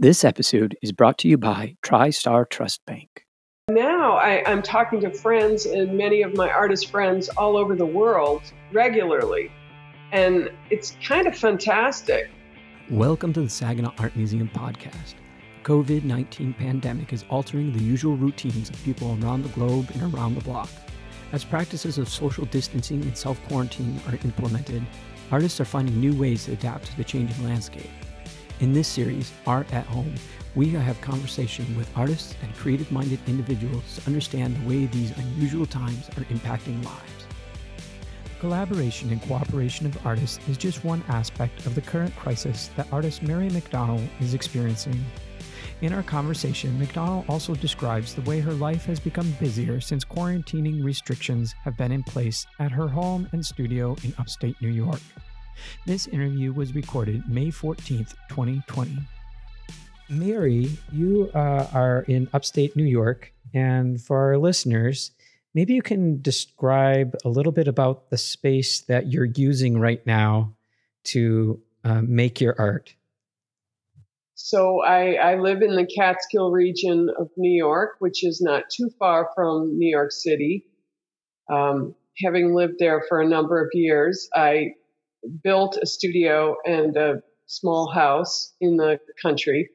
This 0.00 0.22
episode 0.22 0.76
is 0.80 0.92
brought 0.92 1.18
to 1.18 1.28
you 1.28 1.36
by 1.36 1.74
TriStar 1.84 2.48
Trust 2.48 2.86
Bank. 2.86 3.24
Now 3.68 4.12
I, 4.12 4.48
I'm 4.48 4.62
talking 4.62 5.00
to 5.00 5.10
friends 5.10 5.66
and 5.66 5.98
many 5.98 6.22
of 6.22 6.36
my 6.36 6.48
artist 6.48 6.88
friends 6.88 7.28
all 7.30 7.56
over 7.56 7.74
the 7.74 7.84
world 7.84 8.42
regularly, 8.72 9.50
and 10.12 10.52
it's 10.70 10.96
kind 11.04 11.26
of 11.26 11.36
fantastic. 11.36 12.30
Welcome 12.88 13.32
to 13.32 13.40
the 13.40 13.50
Saginaw 13.50 13.92
Art 13.98 14.14
Museum 14.14 14.48
podcast. 14.54 15.14
COVID 15.64 16.04
19 16.04 16.54
pandemic 16.54 17.12
is 17.12 17.24
altering 17.28 17.72
the 17.72 17.82
usual 17.82 18.16
routines 18.16 18.70
of 18.70 18.80
people 18.84 19.18
around 19.20 19.42
the 19.42 19.48
globe 19.48 19.90
and 19.94 20.14
around 20.14 20.36
the 20.36 20.44
block. 20.44 20.70
As 21.32 21.42
practices 21.42 21.98
of 21.98 22.08
social 22.08 22.44
distancing 22.44 23.02
and 23.02 23.18
self 23.18 23.42
quarantine 23.48 24.00
are 24.06 24.14
implemented, 24.22 24.86
artists 25.32 25.60
are 25.60 25.64
finding 25.64 26.00
new 26.00 26.16
ways 26.16 26.44
to 26.44 26.52
adapt 26.52 26.86
to 26.86 26.96
the 26.96 27.02
changing 27.02 27.44
landscape. 27.44 27.90
In 28.60 28.72
this 28.72 28.88
series, 28.88 29.30
Art 29.46 29.72
at 29.72 29.86
Home, 29.86 30.12
we 30.56 30.68
have 30.70 31.00
conversation 31.00 31.76
with 31.76 31.88
artists 31.96 32.34
and 32.42 32.52
creative 32.56 32.90
minded 32.90 33.20
individuals 33.28 33.84
to 33.94 34.06
understand 34.08 34.56
the 34.56 34.68
way 34.68 34.86
these 34.86 35.16
unusual 35.16 35.64
times 35.64 36.08
are 36.16 36.24
impacting 36.24 36.84
lives. 36.84 37.26
Collaboration 38.40 39.10
and 39.10 39.22
cooperation 39.22 39.86
of 39.86 40.04
artists 40.04 40.40
is 40.48 40.56
just 40.56 40.84
one 40.84 41.04
aspect 41.06 41.66
of 41.66 41.76
the 41.76 41.80
current 41.80 42.14
crisis 42.16 42.70
that 42.76 42.92
artist 42.92 43.22
Mary 43.22 43.48
McDonnell 43.48 44.04
is 44.20 44.34
experiencing. 44.34 45.04
In 45.80 45.92
our 45.92 46.02
conversation, 46.02 46.76
McDonnell 46.80 47.28
also 47.28 47.54
describes 47.54 48.12
the 48.12 48.22
way 48.22 48.40
her 48.40 48.54
life 48.54 48.84
has 48.86 48.98
become 48.98 49.30
busier 49.38 49.80
since 49.80 50.04
quarantining 50.04 50.82
restrictions 50.82 51.54
have 51.62 51.76
been 51.76 51.92
in 51.92 52.02
place 52.02 52.44
at 52.58 52.72
her 52.72 52.88
home 52.88 53.28
and 53.30 53.46
studio 53.46 53.96
in 54.02 54.12
upstate 54.18 54.60
New 54.60 54.70
York. 54.70 55.00
This 55.86 56.06
interview 56.06 56.52
was 56.52 56.74
recorded 56.74 57.28
May 57.28 57.48
14th, 57.48 58.14
2020. 58.28 58.98
Mary, 60.10 60.70
you 60.92 61.30
uh, 61.34 61.66
are 61.72 62.04
in 62.08 62.28
upstate 62.32 62.74
New 62.76 62.84
York, 62.84 63.32
and 63.52 64.00
for 64.00 64.18
our 64.18 64.38
listeners, 64.38 65.10
maybe 65.54 65.74
you 65.74 65.82
can 65.82 66.22
describe 66.22 67.16
a 67.24 67.28
little 67.28 67.52
bit 67.52 67.68
about 67.68 68.10
the 68.10 68.18
space 68.18 68.80
that 68.82 69.12
you're 69.12 69.24
using 69.24 69.78
right 69.78 70.06
now 70.06 70.54
to 71.04 71.60
uh, 71.84 72.00
make 72.02 72.40
your 72.40 72.54
art. 72.58 72.94
So 74.34 74.82
I, 74.82 75.14
I 75.14 75.34
live 75.34 75.62
in 75.62 75.74
the 75.74 75.84
Catskill 75.84 76.52
region 76.52 77.10
of 77.18 77.28
New 77.36 77.50
York, 77.50 77.96
which 77.98 78.24
is 78.24 78.40
not 78.40 78.64
too 78.70 78.88
far 78.98 79.30
from 79.34 79.76
New 79.78 79.90
York 79.90 80.12
City. 80.12 80.64
Um, 81.50 81.94
having 82.24 82.54
lived 82.54 82.74
there 82.78 83.04
for 83.08 83.20
a 83.20 83.28
number 83.28 83.60
of 83.60 83.68
years, 83.72 84.28
I 84.34 84.74
built 85.42 85.78
a 85.80 85.86
studio 85.86 86.56
and 86.64 86.96
a 86.96 87.22
small 87.46 87.90
house 87.90 88.52
in 88.60 88.76
the 88.76 88.98
country. 89.20 89.70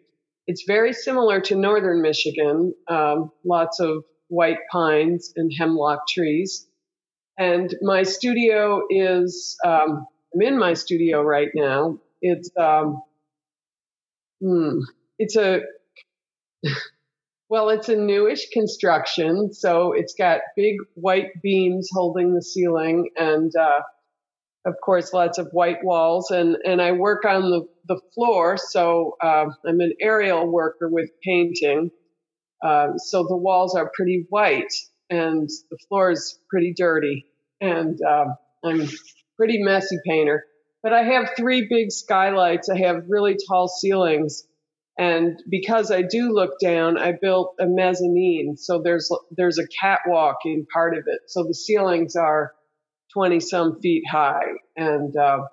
It's 0.48 0.64
very 0.68 0.94
similar 0.94 1.42
to 1.42 1.56
northern 1.56 2.02
Michigan, 2.02 2.74
um, 2.88 3.32
lots 3.46 3.80
of 3.80 4.04
white 4.28 4.60
pines 4.72 5.32
and 5.36 5.52
hemlock 5.58 6.08
trees. 6.08 6.68
And 7.38 7.74
my 7.82 8.04
studio 8.04 8.84
is, 8.90 9.58
um, 9.66 10.06
I'm 10.34 10.42
in 10.42 10.58
my 10.60 10.74
studio 10.74 11.22
right 11.22 11.50
now. 11.56 12.00
It's, 12.22 12.50
um, 12.60 13.02
hmm, 14.42 14.80
it's 15.18 15.36
a, 15.36 15.62
well, 17.50 17.70
it's 17.70 17.90
a 17.90 17.96
newish 17.96 18.50
construction. 18.50 19.54
So 19.54 19.94
it's 19.94 20.14
got 20.14 20.42
big 20.56 20.76
white 20.96 21.42
beams 21.42 21.90
holding 21.92 22.34
the 22.34 22.42
ceiling 22.42 23.10
and, 23.16 23.52
uh, 23.56 23.82
of 24.66 24.76
course, 24.84 25.12
lots 25.14 25.38
of 25.38 25.50
white 25.52 25.84
walls, 25.84 26.32
and, 26.32 26.58
and 26.66 26.82
I 26.82 26.94
work 26.94 27.26
on 27.26 27.42
the, 27.42 27.68
the 27.88 28.00
floor. 28.14 28.58
So 28.58 29.18
uh, 29.22 29.46
I'm 29.66 29.80
an 29.82 29.94
aerial 30.00 30.48
worker 30.48 30.88
with 30.90 31.10
painting. 31.22 31.92
Uh, 32.64 32.98
so 32.98 33.26
the 33.28 33.36
walls 33.36 33.76
are 33.76 33.92
pretty 33.94 34.26
white, 34.30 34.74
and 35.10 35.50
the 35.70 35.78
floor 35.90 36.12
is 36.12 36.40
pretty 36.50 36.74
dirty. 36.76 37.26
And 37.60 38.00
um, 38.02 38.36
I'm 38.64 38.90
pretty 39.36 39.62
messy 39.62 39.98
painter. 40.08 40.46
But 40.82 40.94
I 40.94 41.04
have 41.04 41.32
three 41.36 41.68
big 41.70 41.92
skylights. 41.92 42.70
I 42.70 42.78
have 42.80 43.06
really 43.08 43.38
tall 43.50 43.68
ceilings. 43.68 44.44
And 44.98 45.42
because 45.50 45.92
I 45.92 46.04
do 46.04 46.34
look 46.34 46.60
down, 46.62 46.98
I 46.98 47.14
built 47.20 47.56
a 47.60 47.66
mezzanine. 47.66 48.58
So 48.58 48.82
there's, 48.84 49.10
there's 49.32 49.58
a 49.58 49.68
catwalk 49.82 50.38
in 50.46 50.68
part 50.72 50.96
of 50.98 51.06
it. 51.08 51.22
So 51.28 51.44
the 51.44 51.54
ceilings 51.54 52.16
are 52.16 52.54
20 53.14 53.40
some 53.40 53.80
feet 53.80 54.04
high. 54.10 54.54
And 54.76 55.16
uh, 55.16 55.44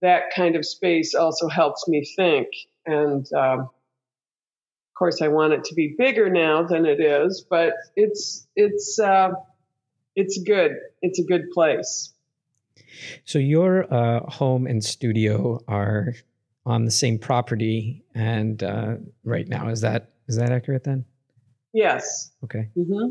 that 0.00 0.34
kind 0.34 0.56
of 0.56 0.64
space 0.64 1.14
also 1.14 1.48
helps 1.48 1.86
me 1.88 2.04
think. 2.16 2.48
And 2.86 3.26
um, 3.32 3.60
of 3.60 4.98
course, 4.98 5.22
I 5.22 5.28
want 5.28 5.52
it 5.52 5.64
to 5.64 5.74
be 5.74 5.94
bigger 5.96 6.28
now 6.28 6.64
than 6.64 6.86
it 6.86 7.00
is, 7.00 7.44
but 7.48 7.74
it's, 7.96 8.46
it's, 8.56 8.98
uh, 8.98 9.30
it's 10.16 10.38
good. 10.44 10.72
It's 11.00 11.18
a 11.18 11.24
good 11.24 11.50
place. 11.52 12.12
So 13.24 13.38
your 13.38 13.92
uh, 13.92 14.20
home 14.30 14.66
and 14.66 14.82
studio 14.84 15.60
are 15.68 16.14
on 16.64 16.84
the 16.84 16.90
same 16.90 17.18
property, 17.18 18.04
and 18.14 18.62
uh, 18.62 18.96
right 19.24 19.48
now 19.48 19.68
is 19.68 19.80
that 19.80 20.10
is 20.28 20.36
that 20.36 20.52
accurate 20.52 20.84
then? 20.84 21.04
Yes. 21.72 22.30
Okay. 22.44 22.68
Mm-hmm. 22.76 23.10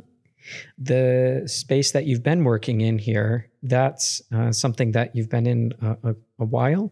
The 0.77 1.43
space 1.47 1.91
that 1.91 2.05
you've 2.05 2.23
been 2.23 2.43
working 2.43 2.81
in 2.81 2.97
here, 2.97 3.50
that's 3.63 4.21
uh, 4.33 4.51
something 4.51 4.91
that 4.93 5.15
you've 5.15 5.29
been 5.29 5.45
in 5.47 5.73
a, 5.81 5.97
a, 6.03 6.15
a, 6.39 6.45
while? 6.45 6.91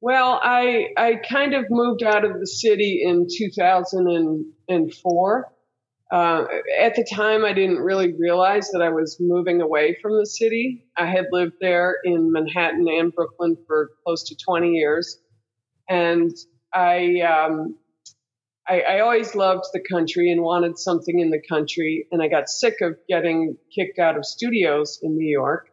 Well, 0.00 0.40
I, 0.42 0.88
I 0.96 1.20
kind 1.28 1.54
of 1.54 1.66
moved 1.70 2.02
out 2.02 2.24
of 2.24 2.40
the 2.40 2.46
city 2.46 3.02
in 3.04 3.26
2004. 3.30 5.52
Uh, 6.10 6.44
at 6.78 6.94
the 6.94 7.04
time, 7.10 7.44
I 7.44 7.52
didn't 7.54 7.78
really 7.78 8.12
realize 8.12 8.70
that 8.72 8.82
I 8.82 8.90
was 8.90 9.16
moving 9.18 9.62
away 9.62 9.96
from 10.02 10.18
the 10.18 10.26
city. 10.26 10.84
I 10.96 11.06
had 11.06 11.26
lived 11.32 11.54
there 11.60 11.96
in 12.04 12.30
Manhattan 12.32 12.86
and 12.88 13.14
Brooklyn 13.14 13.56
for 13.66 13.90
close 14.04 14.24
to 14.24 14.36
20 14.36 14.72
years. 14.72 15.18
And 15.88 16.30
I 16.74 17.20
um, 17.20 17.76
I, 18.68 18.80
I, 18.80 19.00
always 19.00 19.34
loved 19.34 19.64
the 19.72 19.80
country 19.80 20.30
and 20.30 20.40
wanted 20.40 20.78
something 20.78 21.18
in 21.18 21.30
the 21.30 21.40
country. 21.48 22.06
And 22.12 22.22
I 22.22 22.28
got 22.28 22.48
sick 22.48 22.80
of 22.80 22.96
getting 23.08 23.56
kicked 23.74 23.98
out 23.98 24.16
of 24.16 24.24
studios 24.24 25.00
in 25.02 25.16
New 25.16 25.28
York. 25.28 25.68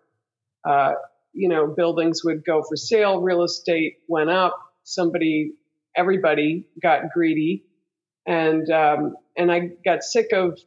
Uh, 0.67 0.93
you 1.33 1.49
know, 1.49 1.67
buildings 1.67 2.23
would 2.23 2.43
go 2.43 2.63
for 2.67 2.75
sale, 2.75 3.21
real 3.21 3.43
estate 3.43 3.97
went 4.07 4.29
up, 4.29 4.57
somebody, 4.83 5.53
everybody 5.95 6.67
got 6.81 7.11
greedy. 7.13 7.63
And, 8.25 8.69
um, 8.71 9.15
and 9.37 9.51
I 9.51 9.69
got 9.85 10.03
sick 10.03 10.31
of 10.33 10.59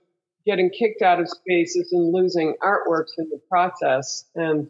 getting 0.47 0.71
kicked 0.71 1.03
out 1.03 1.21
of 1.21 1.29
spaces 1.29 1.93
and 1.93 2.13
losing 2.13 2.55
artworks 2.63 3.19
in 3.19 3.29
the 3.31 3.41
process. 3.49 4.25
And 4.35 4.69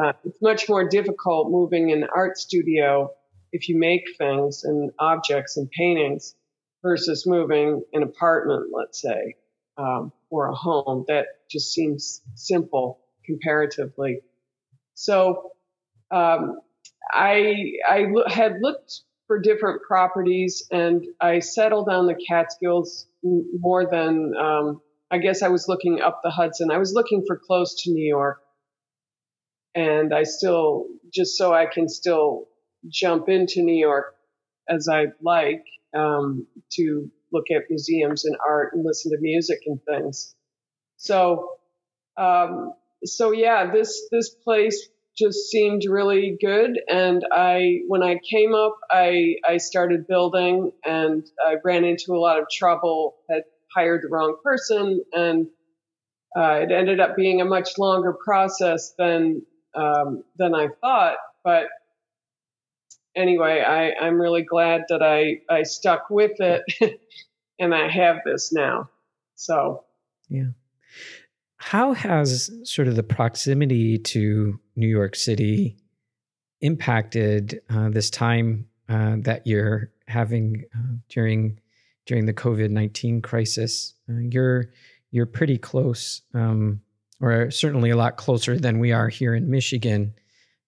uh, 0.00 0.12
it's 0.24 0.40
much 0.40 0.68
more 0.68 0.88
difficult 0.88 1.50
moving 1.50 1.90
an 1.90 2.06
art 2.14 2.38
studio 2.38 3.10
if 3.52 3.68
you 3.68 3.78
make 3.78 4.04
things 4.16 4.62
and 4.64 4.92
objects 4.98 5.56
and 5.56 5.68
paintings 5.70 6.34
versus 6.82 7.26
moving 7.26 7.82
an 7.92 8.02
apartment, 8.02 8.70
let's 8.72 9.00
say, 9.00 9.34
um, 9.76 10.12
or 10.30 10.48
a 10.48 10.54
home. 10.54 11.04
That 11.08 11.26
just 11.50 11.72
seems 11.72 12.22
simple 12.34 13.00
comparatively. 13.24 14.20
So 14.94 15.52
um, 16.10 16.60
I 17.12 17.72
I 17.88 18.06
lo- 18.08 18.28
had 18.28 18.56
looked 18.60 19.00
for 19.26 19.38
different 19.38 19.82
properties, 19.82 20.66
and 20.70 21.04
I 21.20 21.40
settled 21.40 21.88
on 21.88 22.06
the 22.06 22.14
Catskills 22.14 23.06
more 23.22 23.86
than 23.90 24.34
um, 24.36 24.80
I 25.10 25.18
guess 25.18 25.42
I 25.42 25.48
was 25.48 25.68
looking 25.68 26.00
up 26.00 26.20
the 26.22 26.30
Hudson. 26.30 26.70
I 26.70 26.78
was 26.78 26.92
looking 26.92 27.24
for 27.26 27.36
close 27.36 27.82
to 27.84 27.90
New 27.90 28.06
York, 28.06 28.40
and 29.74 30.14
I 30.14 30.24
still 30.24 30.86
just 31.12 31.36
so 31.36 31.52
I 31.52 31.66
can 31.66 31.88
still 31.88 32.48
jump 32.88 33.28
into 33.28 33.62
New 33.62 33.78
York 33.78 34.14
as 34.68 34.88
I 34.88 35.06
like 35.22 35.64
um, 35.94 36.46
to 36.72 37.10
look 37.32 37.50
at 37.50 37.62
museums 37.68 38.24
and 38.24 38.36
art 38.46 38.72
and 38.74 38.84
listen 38.84 39.12
to 39.12 39.18
music 39.20 39.60
and 39.66 39.80
things. 39.84 40.34
So, 40.96 41.50
um, 42.16 42.72
so 43.04 43.32
yeah, 43.32 43.70
this 43.70 44.08
this 44.10 44.30
place 44.30 44.88
just 45.16 45.50
seemed 45.50 45.82
really 45.88 46.36
good. 46.40 46.80
And 46.88 47.24
I, 47.32 47.80
when 47.88 48.02
I 48.02 48.18
came 48.30 48.54
up, 48.54 48.76
I 48.90 49.36
I 49.46 49.56
started 49.58 50.06
building, 50.06 50.72
and 50.84 51.26
I 51.44 51.56
ran 51.64 51.84
into 51.84 52.14
a 52.14 52.18
lot 52.18 52.38
of 52.38 52.46
trouble. 52.50 53.16
Had 53.28 53.42
hired 53.74 54.02
the 54.02 54.08
wrong 54.08 54.36
person, 54.42 55.04
and 55.12 55.46
uh, 56.36 56.60
it 56.62 56.72
ended 56.72 57.00
up 57.00 57.16
being 57.16 57.40
a 57.40 57.44
much 57.44 57.78
longer 57.78 58.16
process 58.24 58.94
than 58.98 59.42
um, 59.74 60.24
than 60.36 60.54
I 60.54 60.68
thought. 60.80 61.16
But 61.44 61.66
anyway, 63.14 63.62
I, 63.66 63.92
I'm 64.04 64.20
really 64.20 64.42
glad 64.42 64.84
that 64.88 65.02
I, 65.02 65.40
I 65.52 65.62
stuck 65.62 66.10
with 66.10 66.40
it 66.40 66.62
and 67.58 67.74
I 67.74 67.88
have 67.88 68.18
this 68.24 68.52
now. 68.52 68.90
So, 69.34 69.84
yeah. 70.28 70.50
How 71.56 71.92
has 71.92 72.50
sort 72.64 72.88
of 72.88 72.96
the 72.96 73.02
proximity 73.02 73.98
to 73.98 74.58
New 74.76 74.86
York 74.86 75.16
City 75.16 75.76
impacted 76.60 77.60
uh, 77.70 77.88
this 77.90 78.10
time 78.10 78.66
uh, 78.88 79.16
that 79.20 79.46
you're 79.46 79.90
having 80.06 80.64
uh, 80.74 80.96
during 81.08 81.60
during 82.06 82.26
the 82.26 82.32
COVID 82.32 82.70
nineteen 82.70 83.20
crisis. 83.20 83.94
Uh, 84.08 84.18
you're 84.30 84.70
you're 85.10 85.26
pretty 85.26 85.58
close, 85.58 86.22
um, 86.34 86.80
or 87.20 87.50
certainly 87.50 87.90
a 87.90 87.96
lot 87.96 88.16
closer 88.16 88.58
than 88.58 88.78
we 88.78 88.92
are 88.92 89.08
here 89.08 89.34
in 89.34 89.50
Michigan 89.50 90.14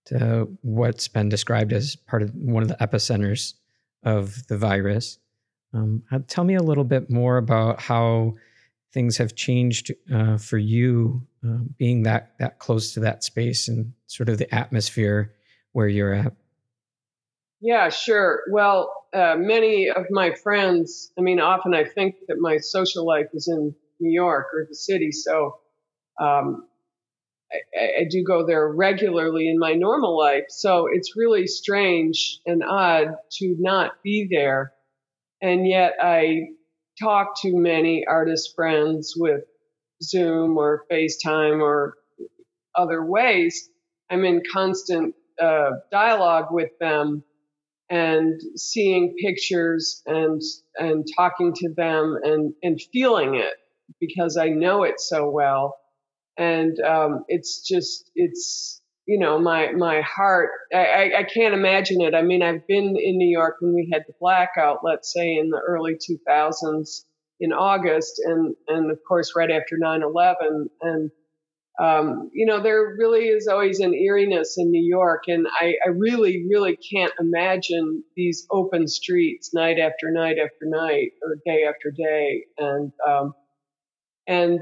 to 0.07 0.49
what's 0.63 1.09
been 1.09 1.29
described 1.29 1.73
as 1.73 1.97
part 1.97 2.23
of 2.23 2.35
one 2.35 2.63
of 2.63 2.69
the 2.69 2.77
epicenters 2.77 3.55
of 4.03 4.47
the 4.49 4.57
virus. 4.57 5.19
Um, 5.73 6.03
uh, 6.11 6.21
tell 6.27 6.45
me 6.45 6.55
a 6.55 6.63
little 6.63 6.85
bit 6.85 7.11
more 7.11 7.37
about 7.37 7.81
how 7.81 8.35
things 8.93 9.17
have 9.19 9.37
changed 9.37 9.93
uh, 10.13 10.37
for 10.37 10.59
you, 10.59 11.27
uh, 11.47 11.59
being 11.79 12.03
that 12.03 12.33
that 12.39 12.59
close 12.59 12.93
to 12.95 13.01
that 13.01 13.23
space 13.23 13.69
and 13.69 13.93
sort 14.07 14.29
of 14.29 14.39
the 14.39 14.53
atmosphere 14.53 15.33
where 15.73 15.89
you're 15.89 16.13
at. 16.13 16.33
Yeah, 17.61 17.91
sure. 17.91 18.41
Well, 18.51 18.93
uh, 19.13 19.37
many 19.37 19.91
of 19.91 20.07
my 20.11 20.33
friends, 20.33 21.13
I 21.19 21.21
mean, 21.21 21.41
often 21.41 21.75
I 21.75 21.85
think 21.85 22.17
that 22.29 22.39
my 22.39 22.57
social 22.57 23.07
life 23.07 23.29
is 23.35 23.49
in 23.49 23.75
New 24.01 24.11
York 24.11 24.47
or 24.55 24.67
the 24.69 24.75
city, 24.75 25.13
so 25.13 25.59
um, 26.21 26.67
I, 27.53 28.03
I, 28.03 28.05
do 28.09 28.23
go 28.23 28.47
there 28.47 28.69
regularly 28.69 29.49
in 29.49 29.59
my 29.59 29.75
normal 29.75 30.17
life. 30.17 30.45
So 30.49 30.87
it's 30.93 31.17
really 31.17 31.47
strange 31.47 32.39
and 32.47 32.63
odd 32.63 33.17
to 33.39 33.57
not 33.59 34.03
be 34.03 34.29
there. 34.31 34.73
And 35.43 35.67
yet 35.67 35.95
I 36.01 36.51
talk 37.01 37.41
to 37.43 37.57
many 37.57 38.05
artist 38.07 38.55
friends 38.55 39.15
with 39.17 39.43
Zoom 40.03 40.59
or 40.59 40.85
FaceTime 40.91 41.61
or 41.61 41.95
other 42.75 43.05
ways. 43.05 43.69
I'm 44.11 44.25
in 44.25 44.43
constant 44.53 45.15
uh, 45.41 45.71
dialogue 45.91 46.49
with 46.51 46.71
them 46.79 47.25
and 47.89 48.41
seeing 48.57 49.17
pictures 49.21 50.03
and 50.07 50.41
and 50.79 51.05
talking 51.17 51.53
to 51.55 51.75
them 51.75 52.17
and 52.23 52.53
and 52.63 52.81
feeling 52.93 53.35
it 53.35 53.55
because 53.99 54.37
I 54.37 54.49
know 54.49 54.85
it 54.85 55.01
so 55.01 55.29
well 55.29 55.80
and 56.41 56.81
um, 56.81 57.25
it's 57.29 57.61
just 57.61 58.11
it's 58.17 58.81
you 59.07 59.19
know 59.19 59.39
my 59.39 59.73
my 59.73 60.01
heart 60.01 60.51
I, 60.73 61.13
I 61.19 61.25
can't 61.25 61.55
imagine 61.55 62.01
it. 62.01 62.15
I 62.15 62.23
mean 62.23 62.43
i've 62.43 62.67
been 62.67 62.97
in 62.97 63.19
new 63.19 63.29
york 63.29 63.57
when 63.61 63.75
we 63.75 63.91
had 63.93 64.05
the 64.07 64.15
blackout 64.19 64.79
let's 64.83 65.13
say 65.13 65.37
in 65.37 65.51
the 65.51 65.61
early 65.61 65.95
2000s 65.95 67.05
in 67.41 67.53
august 67.53 68.21
and 68.25 68.55
and 68.69 68.91
of 68.91 68.99
course 69.07 69.33
right 69.37 69.51
after 69.51 69.77
9-11 69.83 70.67
and 70.81 71.11
um, 71.81 72.31
you 72.35 72.45
know 72.45 72.63
there 72.63 72.95
really 72.99 73.25
is 73.25 73.49
always 73.49 73.81
an 73.81 73.95
eeriness 73.95 74.57
in 74.59 74.71
new 74.71 74.85
york. 74.85 75.25
And 75.29 75.47
I, 75.49 75.77
I 75.85 75.89
really 75.91 76.45
really 76.49 76.77
can't 76.77 77.13
imagine 77.19 78.05
these 78.17 78.47
open 78.51 78.87
streets 78.87 79.55
night 79.55 79.79
after 79.79 80.11
night 80.11 80.37
after 80.39 80.67
night 80.67 81.13
or 81.23 81.37
day 81.47 81.65
after 81.65 81.91
day. 81.91 82.45
And 82.59 82.93
um, 83.09 83.35
and 84.31 84.61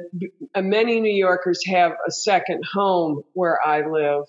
many 0.56 0.98
New 1.02 1.14
Yorkers 1.14 1.60
have 1.66 1.92
a 1.92 2.10
second 2.10 2.64
home 2.72 3.20
where 3.34 3.58
I 3.62 3.86
live, 3.86 4.24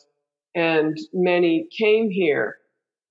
and 0.53 0.97
many 1.13 1.69
came 1.79 2.09
here. 2.09 2.57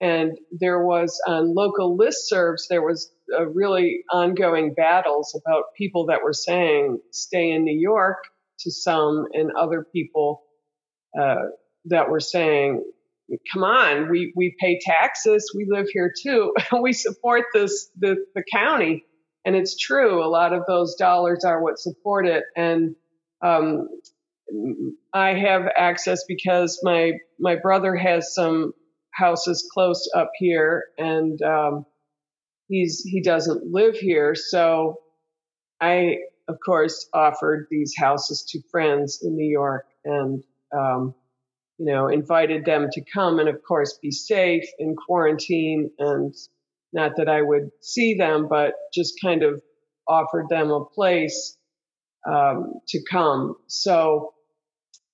And 0.02 0.36
there 0.52 0.84
was 0.84 1.18
on 1.26 1.54
local 1.54 1.96
listservs, 1.96 2.68
there 2.68 2.82
was 2.82 3.10
really 3.54 4.04
ongoing 4.12 4.74
battles 4.74 5.40
about 5.42 5.74
people 5.76 6.06
that 6.06 6.22
were 6.22 6.34
saying 6.34 7.00
stay 7.12 7.50
in 7.50 7.64
New 7.64 7.78
York 7.78 8.18
to 8.60 8.70
some, 8.70 9.24
and 9.32 9.50
other 9.58 9.86
people 9.90 10.42
uh, 11.18 11.46
that 11.86 12.10
were 12.10 12.20
saying, 12.20 12.84
come 13.50 13.64
on, 13.64 14.10
we, 14.10 14.34
we 14.36 14.54
pay 14.60 14.78
taxes, 14.84 15.50
we 15.56 15.66
live 15.66 15.86
here 15.90 16.12
too, 16.22 16.52
we 16.82 16.92
support 16.92 17.46
this 17.54 17.88
the, 17.98 18.16
the 18.34 18.44
county 18.52 19.06
and 19.48 19.56
it's 19.56 19.78
true. 19.78 20.22
A 20.22 20.28
lot 20.28 20.52
of 20.52 20.64
those 20.66 20.94
dollars 20.96 21.42
are 21.42 21.62
what 21.62 21.78
support 21.78 22.26
it. 22.26 22.44
And 22.54 22.94
um, 23.40 23.88
I 25.14 25.32
have 25.32 25.62
access 25.74 26.24
because 26.28 26.78
my 26.82 27.12
my 27.40 27.56
brother 27.56 27.96
has 27.96 28.34
some 28.34 28.74
houses 29.10 29.66
close 29.72 30.06
up 30.14 30.32
here, 30.36 30.84
and 30.98 31.40
um, 31.40 31.86
he's 32.68 33.00
he 33.00 33.22
doesn't 33.22 33.72
live 33.72 33.96
here. 33.96 34.34
So 34.34 35.00
I, 35.80 36.18
of 36.46 36.58
course, 36.62 37.08
offered 37.14 37.68
these 37.70 37.94
houses 37.96 38.44
to 38.50 38.60
friends 38.70 39.20
in 39.22 39.34
New 39.34 39.50
York, 39.50 39.86
and 40.04 40.44
um, 40.76 41.14
you 41.78 41.86
know, 41.86 42.08
invited 42.08 42.66
them 42.66 42.88
to 42.92 43.02
come 43.14 43.38
and, 43.38 43.48
of 43.48 43.62
course, 43.66 43.98
be 44.02 44.10
safe 44.10 44.68
in 44.78 44.94
quarantine 44.94 45.90
and 45.98 46.34
not 46.92 47.16
that 47.16 47.28
I 47.28 47.42
would 47.42 47.70
see 47.80 48.14
them, 48.14 48.48
but 48.48 48.74
just 48.94 49.14
kind 49.22 49.42
of 49.42 49.62
offered 50.06 50.46
them 50.48 50.70
a 50.70 50.84
place 50.84 51.56
um, 52.26 52.74
to 52.88 53.00
come. 53.10 53.56
So 53.66 54.34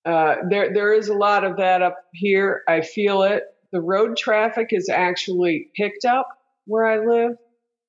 uh, 0.04 0.36
there 0.48 0.72
there 0.72 0.92
is 0.92 1.08
a 1.08 1.14
lot 1.14 1.44
of 1.44 1.56
that 1.56 1.82
up 1.82 1.96
here. 2.12 2.62
I 2.68 2.82
feel 2.82 3.22
it. 3.22 3.44
The 3.72 3.80
road 3.80 4.16
traffic 4.16 4.68
is 4.70 4.88
actually 4.88 5.70
picked 5.76 6.04
up 6.04 6.28
where 6.66 6.84
I 6.84 7.04
live, 7.04 7.36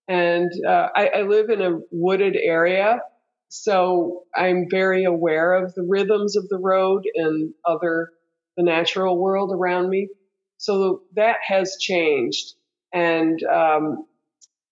and 0.08 0.52
uh, 0.68 0.88
I, 0.96 1.08
I 1.08 1.22
live 1.22 1.50
in 1.50 1.62
a 1.62 1.80
wooded 1.92 2.36
area, 2.36 3.02
so 3.50 4.24
I'm 4.36 4.68
very 4.70 5.04
aware 5.04 5.54
of 5.54 5.74
the 5.76 5.84
rhythms 5.84 6.36
of 6.36 6.50
the 6.50 6.58
road 6.58 7.04
and 7.14 7.54
other 7.66 8.10
the 8.58 8.64
natural 8.64 9.18
world 9.18 9.52
around 9.54 9.90
me. 9.90 10.10
So 10.58 11.02
that 11.16 11.38
has 11.46 11.76
changed 11.80 12.54
and 12.96 13.44
um, 13.44 14.06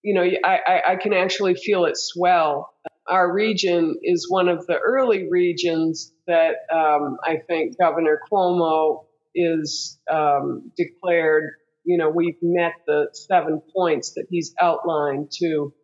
you 0.02 0.14
know 0.14 0.26
I, 0.44 0.82
I 0.88 0.96
can 0.96 1.12
actually 1.12 1.54
feel 1.54 1.84
it 1.84 1.96
swell. 1.96 2.72
Our 3.06 3.30
region 3.30 3.96
is 4.02 4.30
one 4.30 4.48
of 4.48 4.66
the 4.66 4.78
early 4.78 5.28
regions 5.30 6.10
that 6.26 6.54
um, 6.72 7.18
I 7.22 7.36
think 7.46 7.78
Governor 7.78 8.18
Cuomo 8.30 9.04
is 9.34 10.00
um, 10.10 10.72
declared. 10.76 11.52
You 11.84 11.98
know, 11.98 12.08
we've 12.08 12.38
met 12.40 12.72
the 12.86 13.08
seven 13.12 13.60
points 13.76 14.14
that 14.14 14.24
he's 14.30 14.54
outlined 14.58 15.30
to 15.40 15.74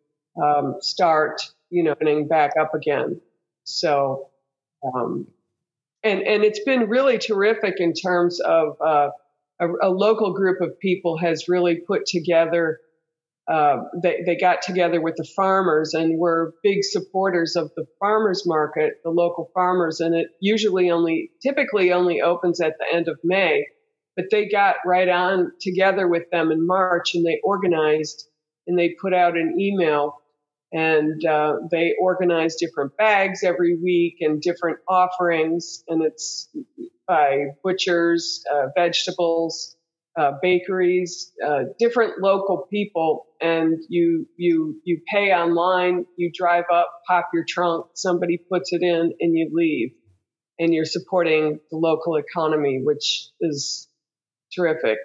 um, 0.42 0.76
start, 0.80 1.42
you 1.68 1.82
know, 1.82 1.90
opening 1.90 2.26
back 2.26 2.52
up 2.58 2.74
again. 2.74 3.20
So, 3.64 4.30
um, 4.82 5.26
and 6.02 6.22
and 6.22 6.42
it's 6.42 6.64
been 6.64 6.88
really 6.88 7.18
terrific 7.18 7.74
in 7.78 7.92
terms 7.92 8.40
of 8.40 8.76
uh, 8.80 9.10
a, 9.60 9.88
a 9.88 9.90
local 9.90 10.32
group 10.32 10.60
of 10.60 10.78
people 10.80 11.18
has 11.18 11.48
really 11.48 11.76
put 11.86 12.06
together. 12.06 12.78
Uh, 13.50 13.78
they, 14.02 14.22
they 14.24 14.36
got 14.36 14.62
together 14.62 15.00
with 15.00 15.16
the 15.16 15.28
farmers 15.36 15.94
and 15.94 16.18
were 16.18 16.54
big 16.62 16.82
supporters 16.82 17.56
of 17.56 17.70
the 17.76 17.84
farmers 17.98 18.44
market, 18.46 18.94
the 19.04 19.10
local 19.10 19.50
farmers, 19.52 20.00
and 20.00 20.14
it 20.14 20.28
usually 20.40 20.90
only, 20.90 21.30
typically 21.42 21.92
only 21.92 22.20
opens 22.20 22.60
at 22.60 22.74
the 22.78 22.86
end 22.94 23.08
of 23.08 23.18
May. 23.24 23.66
But 24.16 24.26
they 24.30 24.48
got 24.48 24.76
right 24.86 25.08
on 25.08 25.52
together 25.60 26.06
with 26.06 26.24
them 26.30 26.50
in 26.52 26.66
March 26.66 27.14
and 27.14 27.24
they 27.24 27.40
organized 27.42 28.26
and 28.66 28.78
they 28.78 28.94
put 29.00 29.14
out 29.14 29.36
an 29.36 29.56
email 29.58 30.19
and 30.72 31.24
uh, 31.24 31.56
they 31.70 31.94
organize 32.00 32.56
different 32.56 32.96
bags 32.96 33.42
every 33.42 33.76
week 33.76 34.18
and 34.20 34.40
different 34.40 34.78
offerings 34.88 35.82
and 35.88 36.02
it's 36.02 36.48
by 37.06 37.46
butchers 37.64 38.44
uh, 38.52 38.66
vegetables 38.76 39.76
uh, 40.16 40.32
bakeries 40.42 41.32
uh, 41.44 41.64
different 41.78 42.20
local 42.20 42.66
people. 42.70 43.26
And 43.40 43.78
you 43.88 44.26
you 44.36 44.80
you 44.84 45.00
pay 45.10 45.32
online 45.32 46.04
you 46.16 46.30
drive 46.32 46.64
up 46.72 46.90
pop 47.08 47.28
your 47.32 47.44
trunk 47.48 47.86
somebody 47.94 48.38
puts 48.38 48.72
it 48.72 48.82
in 48.82 49.14
and 49.20 49.36
you 49.36 49.50
leave. 49.52 49.92
And 50.58 50.74
you're 50.74 50.84
supporting 50.84 51.58
the 51.70 51.78
local 51.78 52.16
economy 52.16 52.80
which 52.82 53.28
is 53.40 53.88
terrific. 54.54 54.98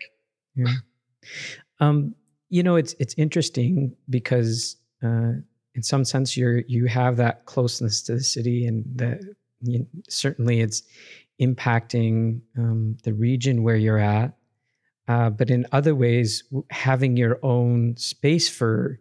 Yeah. 0.56 0.74
um, 1.80 2.16
you 2.50 2.64
know 2.64 2.76
it's 2.76 2.96
it's 3.00 3.16
interesting 3.18 3.96
because 4.10 4.78
uh, 5.04 5.34
in 5.76 5.84
some 5.84 6.04
sense 6.04 6.36
you're 6.36 6.60
you 6.68 6.86
have 6.86 7.18
that 7.18 7.46
closeness 7.46 8.02
to 8.02 8.16
the 8.16 8.24
city 8.24 8.66
and 8.66 8.84
that 8.96 9.20
you 9.62 9.86
certainly 10.10 10.62
it's 10.62 10.84
impacting 11.40 12.42
um, 12.58 12.98
the 13.04 13.14
region 13.14 13.64
where 13.64 13.76
you're 13.76 14.00
at. 14.00 14.36
Uh, 15.08 15.30
but 15.30 15.52
in 15.52 15.68
other 15.72 15.94
ways 15.94 16.44
having 16.72 17.16
your 17.16 17.40
own 17.44 17.96
space 17.98 18.50
for 18.50 19.00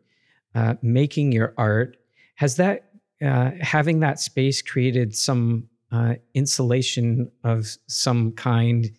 uh, 0.54 0.74
making 0.82 1.32
your 1.32 1.54
art 1.56 1.96
has 2.34 2.56
that 2.56 2.90
uh, 3.24 3.52
having 3.60 4.00
that 4.00 4.20
space 4.20 4.60
created 4.60 5.16
some 5.16 5.66
uh, 5.92 6.14
insulation 6.34 7.30
of 7.44 7.66
some 7.86 8.32
kind 8.32 8.90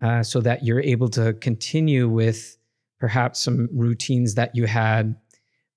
uh, 0.00 0.22
so 0.22 0.40
that 0.40 0.64
you're 0.64 0.80
able 0.80 1.08
to 1.08 1.34
continue 1.34 2.08
with 2.08 2.56
perhaps 2.98 3.40
some 3.40 3.68
routines 3.72 4.34
that 4.34 4.54
you 4.54 4.66
had 4.66 5.14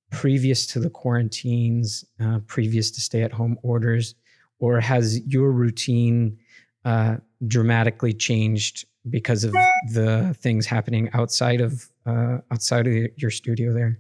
previous 0.10 0.66
to 0.68 0.80
the 0.80 0.89
quarantines, 0.89 2.06
uh, 2.20 2.39
previous 2.48 2.92
to 2.92 3.01
stay 3.01 3.22
at 3.22 3.32
home 3.32 3.58
orders, 3.63 4.16
or 4.60 4.80
has 4.80 5.25
your 5.25 5.51
routine 5.51 6.38
uh, 6.86 7.18
dramatically 7.48 8.13
changed 8.13 8.86
because 9.10 9.44
of 9.44 9.54
the 9.94 10.36
things 10.39 10.66
happening 10.66 11.10
outside 11.13 11.62
of 11.62 11.89
uh, 12.06 12.38
outside 12.51 12.88
of 12.88 12.94
your 13.18 13.32
studio 13.32 13.74
there? 13.74 14.00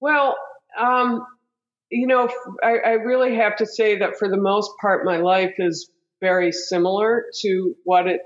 Well, 0.00 0.36
um, 0.78 1.24
you 1.90 2.06
know, 2.06 2.28
I, 2.62 2.76
I 2.84 2.90
really 2.92 3.36
have 3.36 3.56
to 3.56 3.66
say 3.66 3.98
that 3.98 4.18
for 4.18 4.28
the 4.28 4.36
most 4.36 4.70
part, 4.80 5.04
my 5.04 5.18
life 5.18 5.54
is 5.58 5.90
very 6.20 6.52
similar 6.52 7.26
to 7.42 7.74
what 7.84 8.06
it 8.06 8.20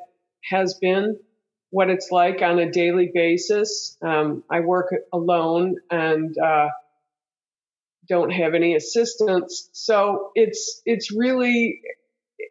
has 0.44 0.78
been, 0.80 1.16
what 1.70 1.90
it's 1.90 2.10
like 2.10 2.42
on 2.42 2.58
a 2.58 2.70
daily 2.70 3.10
basis. 3.12 3.96
Um, 4.02 4.44
I 4.50 4.60
work 4.60 4.94
alone 5.12 5.76
and 5.90 6.36
uh, 6.38 6.68
don't 8.08 8.30
have 8.30 8.54
any 8.54 8.74
assistants, 8.74 9.68
so 9.72 10.30
it's 10.34 10.80
it's 10.84 11.12
really 11.12 11.80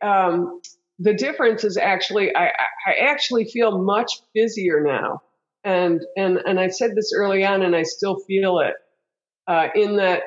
um, 0.02 0.62
the 1.00 1.14
difference 1.14 1.64
is 1.64 1.78
actually 1.78 2.36
I, 2.36 2.48
I 2.48 2.94
actually 3.02 3.46
feel 3.46 3.82
much 3.82 4.12
busier 4.34 4.82
now, 4.84 5.22
and 5.64 6.02
and 6.18 6.38
and 6.46 6.60
I 6.60 6.70
said 6.70 6.92
this 6.96 7.12
early 7.16 7.46
on, 7.46 7.62
and 7.62 7.76
I 7.76 7.84
still 7.84 8.18
feel 8.28 8.60
it. 8.60 8.74
Uh, 9.48 9.68
in 9.76 9.98
that 9.98 10.24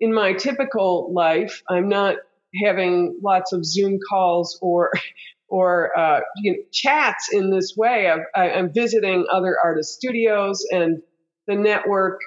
in 0.00 0.12
my 0.12 0.32
typical 0.32 1.12
life, 1.12 1.62
I'm 1.68 1.88
not 1.88 2.16
having 2.64 3.18
lots 3.22 3.52
of 3.52 3.64
Zoom 3.64 3.98
calls 4.10 4.58
or 4.60 4.90
or 5.52 5.90
uh, 5.98 6.20
you 6.38 6.52
know, 6.52 6.58
chats 6.72 7.28
in 7.30 7.50
this 7.50 7.74
way. 7.76 8.10
I've, 8.10 8.24
I, 8.34 8.58
am 8.58 8.72
visiting 8.72 9.26
other 9.30 9.54
artist 9.62 9.92
studios 9.92 10.64
and 10.70 11.02
the 11.46 11.56
network, 11.56 12.20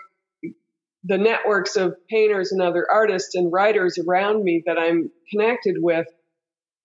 the 1.03 1.17
networks 1.17 1.75
of 1.75 1.96
painters 2.08 2.51
and 2.51 2.62
other 2.62 2.86
artists 2.88 3.34
and 3.34 3.51
writers 3.51 3.98
around 3.98 4.44
me 4.44 4.62
that 4.67 4.77
I'm 4.77 5.10
connected 5.32 5.77
with. 5.79 6.05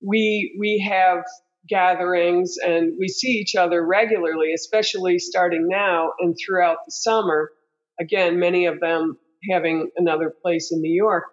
We 0.03 0.57
we 0.59 0.83
have 0.89 1.25
gatherings 1.69 2.57
and 2.57 2.95
we 2.99 3.09
see 3.09 3.33
each 3.33 3.55
other 3.55 3.87
regularly, 3.87 4.55
especially 4.55 5.19
starting 5.19 5.69
now 5.69 6.13
and 6.21 6.35
throughout 6.35 6.79
the 6.87 6.93
summer. 6.93 7.51
Again, 8.01 8.41
many 8.41 8.65
of 8.65 8.81
them 8.81 9.19
having 9.53 9.91
another 9.95 10.33
place 10.43 10.73
in 10.73 10.81
New 10.81 10.95
York. 10.95 11.25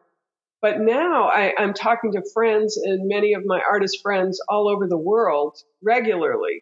But 0.67 0.81
now 0.81 1.29
I, 1.29 1.53
am 1.57 1.73
talking 1.73 2.11
to 2.11 2.23
friends 2.33 2.75
and 2.75 3.07
many 3.07 3.35
of 3.35 3.43
my 3.45 3.61
artist 3.71 3.99
friends 4.03 4.41
all 4.49 4.67
over 4.67 4.85
the 4.85 4.97
world 4.97 5.55
regularly. 5.81 6.61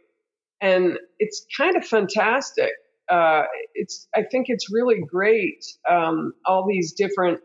And 0.61 0.99
it's 1.17 1.43
kind 1.57 1.75
of 1.75 1.83
fantastic. 1.83 2.69
Uh, 3.09 3.45
it's, 3.73 4.07
I 4.15 4.21
think 4.21 4.45
it's 4.49 4.71
really 4.71 5.01
great. 5.01 5.65
Um, 5.89 6.33
all 6.45 6.67
these 6.67 6.93
different, 6.93 7.39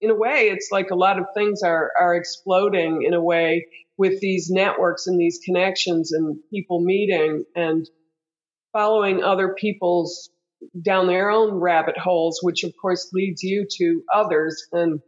in 0.00 0.08
a 0.08 0.14
way, 0.14 0.48
it's 0.48 0.70
like 0.72 0.88
a 0.90 0.94
lot 0.94 1.18
of 1.18 1.26
things 1.34 1.62
are, 1.62 1.90
are 2.00 2.14
exploding 2.14 3.02
in 3.02 3.12
a 3.12 3.22
way 3.22 3.66
with 3.98 4.18
these 4.20 4.48
networks 4.48 5.08
and 5.08 5.20
these 5.20 5.40
connections 5.44 6.12
and 6.12 6.38
people 6.50 6.80
meeting 6.80 7.44
and 7.54 7.86
following 8.72 9.22
other 9.22 9.54
people's 9.60 10.30
down 10.80 11.06
their 11.06 11.28
own 11.28 11.56
rabbit 11.56 11.98
holes, 11.98 12.38
which 12.40 12.64
of 12.64 12.72
course 12.80 13.10
leads 13.12 13.42
you 13.42 13.66
to 13.76 14.02
others 14.14 14.66
and 14.72 15.02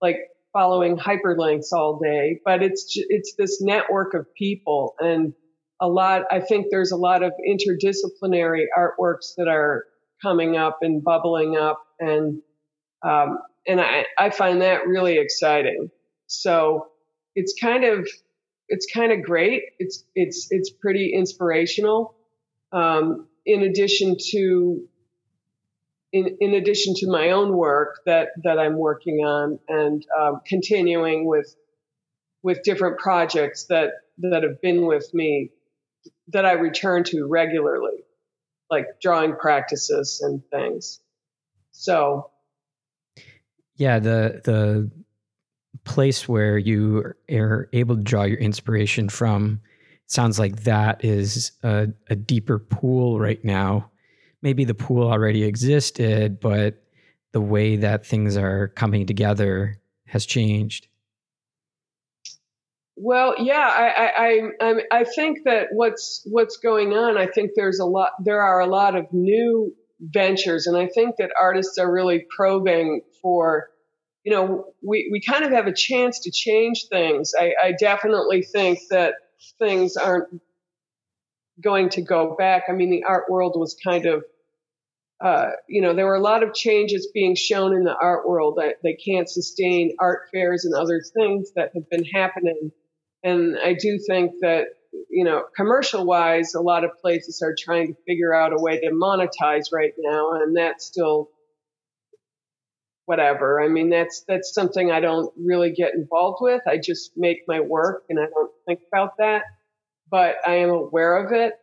like 0.00 0.16
following 0.56 0.96
hyperlinks 0.96 1.72
all 1.72 1.98
day. 2.02 2.40
But 2.42 2.62
it's 2.62 2.86
it's 2.96 3.34
this 3.36 3.60
network 3.60 4.14
of 4.14 4.26
people 4.34 4.94
and 4.98 5.34
a 5.80 5.88
lot. 5.88 6.22
I 6.30 6.40
think 6.40 6.68
there's 6.70 6.92
a 6.92 6.96
lot 6.96 7.22
of 7.22 7.32
interdisciplinary 7.46 8.64
artworks 8.76 9.34
that 9.36 9.48
are 9.48 9.84
coming 10.22 10.56
up 10.56 10.78
and 10.80 11.04
bubbling 11.04 11.58
up, 11.58 11.82
and 12.00 12.40
um, 13.02 13.38
and 13.66 13.82
I 13.82 14.06
I 14.18 14.30
find 14.30 14.62
that 14.62 14.86
really 14.86 15.18
exciting. 15.18 15.90
So 16.26 16.86
it's 17.34 17.54
kind 17.60 17.84
of 17.84 18.08
it's 18.68 18.86
kind 18.92 19.12
of 19.12 19.22
great. 19.22 19.62
It's 19.78 20.04
it's 20.14 20.48
it's 20.50 20.70
pretty 20.70 21.12
inspirational. 21.14 22.14
Um, 22.72 23.26
in 23.44 23.62
addition 23.62 24.16
to 24.30 24.88
in, 26.12 26.36
in 26.40 26.54
addition 26.54 26.94
to 26.96 27.10
my 27.10 27.30
own 27.30 27.56
work 27.56 28.00
that, 28.06 28.28
that 28.44 28.58
I'm 28.58 28.78
working 28.78 29.24
on 29.24 29.58
and 29.68 30.06
um, 30.18 30.40
continuing 30.46 31.26
with 31.26 31.54
with 32.46 32.62
different 32.62 32.96
projects 32.98 33.66
that 33.70 33.90
that 34.18 34.44
have 34.44 34.60
been 34.62 34.86
with 34.86 35.12
me 35.12 35.50
that 36.28 36.46
I 36.46 36.52
return 36.52 37.02
to 37.04 37.26
regularly, 37.26 38.04
like 38.70 38.86
drawing 39.02 39.34
practices 39.34 40.20
and 40.22 40.42
things. 40.48 41.00
So, 41.72 42.30
yeah, 43.74 43.98
the 43.98 44.40
the 44.44 44.90
place 45.82 46.28
where 46.28 46.56
you 46.56 47.14
are 47.30 47.68
able 47.72 47.96
to 47.96 48.02
draw 48.02 48.22
your 48.22 48.38
inspiration 48.38 49.08
from 49.08 49.60
sounds 50.06 50.38
like 50.38 50.62
that 50.62 51.04
is 51.04 51.50
a, 51.64 51.88
a 52.08 52.14
deeper 52.14 52.60
pool 52.60 53.18
right 53.18 53.44
now 53.44 53.90
maybe 54.46 54.64
the 54.64 54.74
pool 54.74 55.10
already 55.10 55.42
existed, 55.42 56.38
but 56.38 56.80
the 57.32 57.40
way 57.40 57.74
that 57.74 58.06
things 58.06 58.36
are 58.36 58.68
coming 58.68 59.04
together 59.04 59.76
has 60.06 60.24
changed. 60.24 60.86
Well, 62.94 63.34
yeah, 63.40 63.68
I, 63.68 64.12
I, 64.16 64.68
I, 64.68 64.74
I 65.00 65.04
think 65.04 65.38
that 65.46 65.66
what's 65.72 66.22
what's 66.30 66.58
going 66.58 66.92
on. 66.92 67.18
I 67.18 67.26
think 67.26 67.50
there's 67.56 67.80
a 67.80 67.84
lot. 67.84 68.10
There 68.24 68.40
are 68.40 68.60
a 68.60 68.66
lot 68.66 68.94
of 68.94 69.12
new 69.12 69.74
ventures, 70.00 70.68
and 70.68 70.76
I 70.76 70.86
think 70.86 71.16
that 71.16 71.30
artists 71.38 71.76
are 71.78 71.92
really 71.92 72.24
probing 72.36 73.00
for. 73.20 73.68
You 74.22 74.32
know, 74.32 74.66
we, 74.80 75.08
we 75.10 75.20
kind 75.20 75.44
of 75.44 75.50
have 75.50 75.66
a 75.66 75.74
chance 75.74 76.20
to 76.20 76.30
change 76.30 76.86
things. 76.88 77.32
I, 77.36 77.54
I 77.62 77.72
definitely 77.72 78.42
think 78.42 78.78
that 78.90 79.14
things 79.58 79.96
aren't 79.96 80.40
going 81.60 81.88
to 81.90 82.02
go 82.02 82.36
back. 82.38 82.64
I 82.68 82.72
mean, 82.72 82.90
the 82.90 83.04
art 83.04 83.24
world 83.30 83.54
was 83.56 83.76
kind 83.82 84.06
of, 84.06 84.24
uh, 85.22 85.50
you 85.68 85.80
know, 85.80 85.94
there 85.94 86.06
were 86.06 86.14
a 86.14 86.20
lot 86.20 86.42
of 86.42 86.54
changes 86.54 87.08
being 87.12 87.34
shown 87.34 87.74
in 87.74 87.84
the 87.84 87.96
art 87.96 88.28
world 88.28 88.56
that 88.56 88.76
they 88.82 88.94
can't 88.94 89.28
sustain 89.28 89.96
art 89.98 90.28
fairs 90.32 90.64
and 90.64 90.74
other 90.74 91.00
things 91.16 91.52
that 91.56 91.70
have 91.74 91.88
been 91.90 92.04
happening. 92.04 92.70
And 93.22 93.56
I 93.58 93.74
do 93.74 93.98
think 94.06 94.32
that, 94.42 94.66
you 95.10 95.24
know, 95.24 95.44
commercial 95.56 96.04
wise, 96.04 96.54
a 96.54 96.60
lot 96.60 96.84
of 96.84 96.98
places 97.00 97.42
are 97.42 97.54
trying 97.58 97.88
to 97.88 98.00
figure 98.06 98.34
out 98.34 98.52
a 98.52 98.62
way 98.62 98.78
to 98.80 98.90
monetize 98.90 99.72
right 99.72 99.92
now. 99.98 100.32
And 100.32 100.56
that's 100.56 100.84
still 100.84 101.30
whatever. 103.06 103.62
I 103.62 103.68
mean, 103.68 103.88
that's, 103.88 104.24
that's 104.28 104.52
something 104.52 104.90
I 104.90 105.00
don't 105.00 105.32
really 105.38 105.72
get 105.72 105.94
involved 105.94 106.38
with. 106.40 106.62
I 106.66 106.76
just 106.76 107.12
make 107.16 107.38
my 107.48 107.60
work 107.60 108.04
and 108.10 108.18
I 108.20 108.26
don't 108.26 108.50
think 108.66 108.80
about 108.92 109.16
that 109.18 109.42
but 110.10 110.36
I 110.46 110.56
am 110.56 110.70
aware 110.70 111.16
of 111.16 111.32
it. 111.32 111.54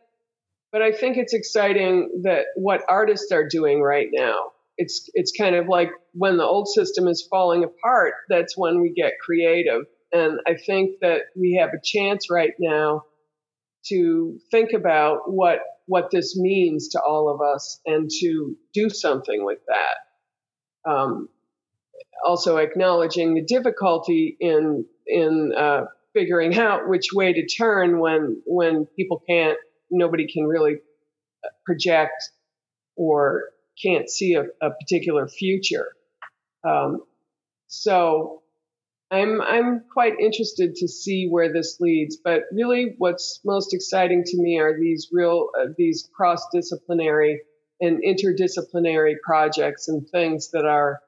But 0.74 0.82
I 0.82 0.90
think 0.90 1.16
it's 1.16 1.34
exciting 1.34 2.22
that 2.24 2.46
what 2.56 2.82
artists 2.88 3.30
are 3.30 3.46
doing 3.46 3.80
right 3.80 4.08
now. 4.12 4.50
It's 4.76 5.08
it's 5.14 5.30
kind 5.30 5.54
of 5.54 5.68
like 5.68 5.90
when 6.14 6.36
the 6.36 6.42
old 6.42 6.66
system 6.66 7.06
is 7.06 7.24
falling 7.30 7.62
apart, 7.62 8.14
that's 8.28 8.58
when 8.58 8.80
we 8.80 8.92
get 8.92 9.12
creative. 9.24 9.82
And 10.12 10.40
I 10.48 10.54
think 10.56 10.98
that 11.00 11.20
we 11.36 11.60
have 11.60 11.70
a 11.74 11.80
chance 11.80 12.28
right 12.28 12.54
now 12.58 13.04
to 13.86 14.40
think 14.50 14.72
about 14.72 15.32
what 15.32 15.60
what 15.86 16.10
this 16.10 16.36
means 16.36 16.88
to 16.88 17.00
all 17.00 17.32
of 17.32 17.40
us 17.40 17.80
and 17.86 18.10
to 18.22 18.56
do 18.72 18.90
something 18.90 19.44
with 19.44 19.60
that. 19.68 20.90
Um, 20.90 21.28
also 22.26 22.56
acknowledging 22.56 23.34
the 23.34 23.44
difficulty 23.44 24.36
in 24.40 24.86
in 25.06 25.52
uh, 25.56 25.84
figuring 26.14 26.58
out 26.58 26.88
which 26.88 27.12
way 27.12 27.32
to 27.32 27.46
turn 27.46 28.00
when 28.00 28.42
when 28.44 28.86
people 28.96 29.22
can't 29.24 29.56
nobody 29.98 30.26
can 30.30 30.44
really 30.44 30.76
project 31.64 32.30
or 32.96 33.50
can't 33.82 34.08
see 34.08 34.34
a, 34.34 34.44
a 34.60 34.70
particular 34.70 35.28
future 35.28 35.88
um, 36.64 37.02
so 37.66 38.42
I'm 39.10 39.40
I'm 39.40 39.84
quite 39.92 40.18
interested 40.18 40.76
to 40.76 40.88
see 40.88 41.28
where 41.28 41.52
this 41.52 41.78
leads. 41.80 42.16
But 42.16 42.42
really, 42.52 42.94
what's 42.98 43.40
most 43.44 43.74
exciting 43.74 44.24
to 44.24 44.36
me 44.36 44.58
are 44.58 44.78
these 44.78 45.08
real 45.12 45.48
uh, 45.58 45.66
these 45.76 46.08
cross 46.14 46.46
disciplinary 46.52 47.42
and 47.80 48.02
interdisciplinary 48.02 49.16
projects 49.22 49.88
and 49.88 50.08
things 50.08 50.50
that 50.52 50.64
are 50.64 51.00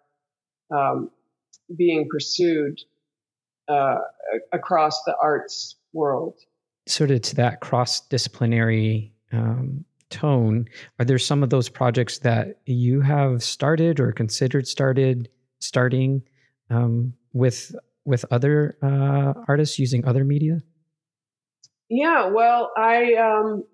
um, 0.71 1.11
being 1.75 2.09
pursued 2.11 2.79
uh, 3.69 3.99
across 4.53 5.03
the 5.05 5.17
arts 5.21 5.77
world. 5.93 6.35
Sort 6.87 7.11
of 7.11 7.23
to 7.23 7.37
that 7.37 7.61
cross 7.61 8.01
disciplinary 8.01 9.13
um, 9.33 9.85
tone, 10.11 10.67
are 10.99 11.05
there 11.05 11.19
some 11.19 11.43
of 11.43 11.51
those 11.51 11.69
projects 11.69 12.19
that 12.21 12.61
you 12.65 13.01
have 13.01 13.43
started 13.43 13.99
or 13.99 14.13
considered 14.13 14.69
started 14.69 15.29
starting 15.59 16.23
um, 16.71 17.13
with 17.33 17.75
with 18.05 18.25
other 18.31 18.79
uh, 18.83 19.35
artists 19.49 19.79
using 19.79 20.07
other 20.07 20.25
media? 20.25 20.63
Yeah, 21.89 22.29
well, 22.29 22.73
I 22.77 23.15
um, 23.15 23.65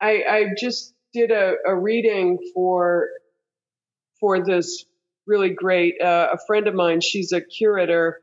I, 0.00 0.22
I 0.28 0.44
just 0.58 0.94
did 1.12 1.30
a, 1.30 1.54
a 1.66 1.76
reading 1.76 2.38
for 2.52 3.08
for 4.20 4.44
this 4.44 4.84
really 5.26 5.50
great 5.50 6.00
uh, 6.00 6.30
a 6.32 6.38
friend 6.46 6.66
of 6.66 6.74
mine. 6.74 7.00
She's 7.00 7.32
a 7.32 7.40
curator 7.40 8.20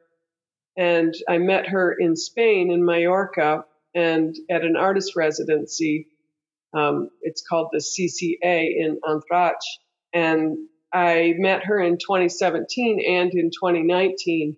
and 0.77 1.13
I 1.27 1.37
met 1.37 1.67
her 1.67 1.91
in 1.91 2.15
Spain, 2.15 2.71
in 2.71 2.85
Mallorca, 2.85 3.65
and 3.93 4.35
at 4.49 4.63
an 4.63 4.75
artist 4.75 5.15
residency. 5.15 6.07
Um, 6.73 7.09
it's 7.21 7.43
called 7.47 7.69
the 7.71 7.79
CCA 7.79 8.69
in 8.77 8.99
Andratx. 9.03 9.55
And 10.13 10.57
I 10.93 11.33
met 11.37 11.65
her 11.65 11.79
in 11.79 11.97
2017 11.97 13.03
and 13.07 13.33
in 13.33 13.49
2019. 13.51 14.57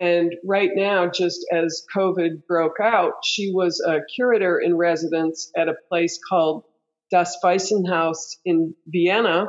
And 0.00 0.34
right 0.44 0.70
now, 0.74 1.08
just 1.08 1.44
as 1.52 1.84
COVID 1.94 2.46
broke 2.46 2.80
out, 2.80 3.24
she 3.24 3.52
was 3.52 3.80
a 3.84 4.00
curator 4.14 4.58
in 4.58 4.76
residence 4.76 5.50
at 5.56 5.68
a 5.68 5.74
place 5.88 6.20
called 6.28 6.64
Das 7.10 7.36
Waisenhaus 7.42 8.36
in 8.44 8.74
Vienna. 8.86 9.46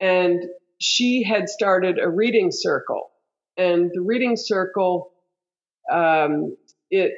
And 0.00 0.42
she 0.80 1.22
had 1.22 1.48
started 1.48 1.98
a 1.98 2.08
reading 2.08 2.50
circle. 2.50 3.10
And 3.56 3.90
the 3.92 4.00
reading 4.00 4.36
circle, 4.36 5.10
um, 5.92 6.56
it, 6.90 7.12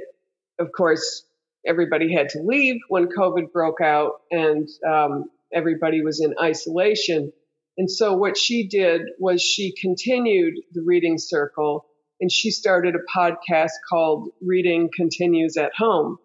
of 0.61 0.69
course, 0.77 1.25
everybody 1.67 2.15
had 2.15 2.29
to 2.31 2.43
leave 2.45 2.77
when 2.89 3.09
COVID 3.09 3.53
broke 3.53 3.81
out 3.81 4.13
and 4.31 4.69
um, 4.89 5.25
everybody 5.53 6.03
was 6.03 6.21
in 6.21 6.35
isolation. 6.41 7.33
And 7.77 7.91
so 7.91 8.15
what 8.15 8.37
she 8.37 8.69
did 8.69 9.03
was 9.19 9.43
she 9.43 9.75
continued 9.81 10.55
the 10.73 10.83
reading 10.85 11.17
circle 11.19 11.87
and 12.21 12.31
she 12.31 12.51
started 12.51 12.95
a 12.95 13.19
podcast 13.19 13.71
called 13.89 14.29
Reading 14.43 14.91
Continues 14.95 15.57
at 15.57 15.73
Home. 15.77 16.19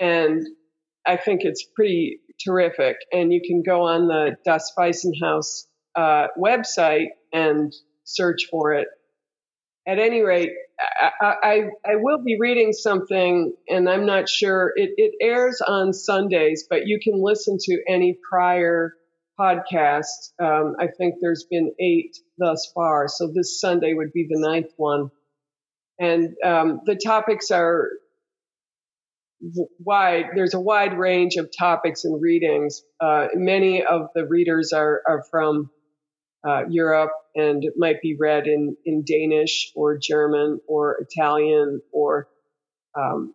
And 0.00 0.42
I 1.06 1.16
think 1.18 1.42
it's 1.44 1.64
pretty 1.76 2.20
terrific. 2.44 2.96
And 3.12 3.32
you 3.32 3.42
can 3.46 3.62
go 3.62 3.82
on 3.82 4.08
the 4.08 4.36
Das 4.44 4.72
Waisenhaus 4.76 5.66
uh, 5.94 6.28
website 6.38 7.08
and 7.32 7.72
search 8.04 8.46
for 8.50 8.72
it. 8.72 8.88
At 9.86 9.98
any 9.98 10.22
rate, 10.22 10.50
I, 11.20 11.62
I, 11.84 11.96
will 11.96 12.22
be 12.22 12.36
reading 12.38 12.72
something, 12.72 13.54
and 13.68 13.88
I'm 13.88 14.06
not 14.06 14.28
sure. 14.28 14.72
It, 14.76 14.90
it 14.96 15.14
airs 15.20 15.60
on 15.66 15.92
Sundays, 15.92 16.66
but 16.68 16.86
you 16.86 16.98
can 17.02 17.22
listen 17.22 17.58
to 17.60 17.82
any 17.88 18.18
prior 18.30 18.94
podcast. 19.38 20.32
Um, 20.42 20.76
I 20.78 20.88
think 20.96 21.16
there's 21.20 21.46
been 21.50 21.72
eight 21.80 22.16
thus 22.38 22.70
far, 22.74 23.08
so 23.08 23.30
this 23.32 23.60
Sunday 23.60 23.94
would 23.94 24.12
be 24.12 24.26
the 24.28 24.40
ninth 24.40 24.72
one. 24.76 25.10
And 25.98 26.34
um, 26.44 26.80
the 26.86 26.96
topics 26.96 27.50
are 27.50 27.88
wide. 29.78 30.30
There's 30.34 30.54
a 30.54 30.60
wide 30.60 30.98
range 30.98 31.36
of 31.36 31.50
topics 31.56 32.04
and 32.04 32.20
readings. 32.20 32.82
Uh, 33.00 33.28
many 33.34 33.84
of 33.84 34.08
the 34.14 34.26
readers 34.26 34.72
are, 34.72 35.02
are 35.06 35.24
from 35.30 35.70
uh, 36.46 36.62
Europe 36.68 37.12
and 37.34 37.64
it 37.64 37.74
might 37.76 38.00
be 38.00 38.16
read 38.18 38.46
in, 38.46 38.76
in 38.84 39.04
Danish 39.04 39.72
or 39.74 39.98
German 39.98 40.60
or 40.66 40.98
Italian 41.00 41.80
or 41.92 42.28
um, 42.96 43.34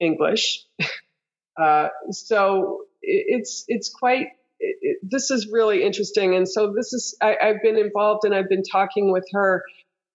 English. 0.00 0.64
uh, 1.60 1.88
so 2.10 2.82
it's 3.02 3.64
it's 3.68 3.90
quite 3.90 4.28
it, 4.58 4.98
this 5.02 5.30
is 5.30 5.48
really 5.50 5.82
interesting, 5.82 6.34
and 6.34 6.48
so 6.48 6.72
this 6.72 6.92
is 6.92 7.16
I, 7.20 7.36
have 7.40 7.62
been 7.62 7.78
involved 7.78 8.24
and 8.24 8.34
I've 8.34 8.48
been 8.48 8.62
talking 8.62 9.12
with 9.12 9.26
her, 9.32 9.62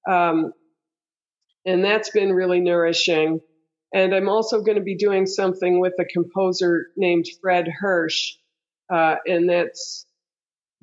um, 0.10 0.54
and 1.66 1.84
that's 1.84 2.10
been 2.10 2.34
really 2.34 2.60
nourishing. 2.60 3.42
And 3.94 4.16
I'm 4.16 4.30
also 4.30 4.62
going 4.62 4.78
to 4.78 4.84
be 4.84 4.96
doing 4.96 5.26
something 5.26 5.82
with 5.82 5.94
a 6.00 6.06
composer 6.06 6.88
named 6.96 7.26
Fred 7.42 7.68
Hirsch, 7.68 8.36
uh, 8.90 9.18
and 9.28 9.50
that's 9.50 10.06